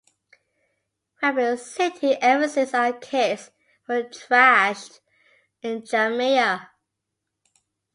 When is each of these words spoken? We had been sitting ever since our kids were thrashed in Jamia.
We 1.21 1.27
had 1.27 1.35
been 1.35 1.57
sitting 1.59 2.17
ever 2.21 2.47
since 2.47 2.73
our 2.73 2.91
kids 2.91 3.51
were 3.87 4.09
thrashed 4.11 4.99
in 5.61 5.83
Jamia. 5.83 6.69